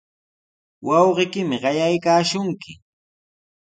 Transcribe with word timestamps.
Wawqiykimi 0.85 1.57
qayaykaashunki. 1.63 2.71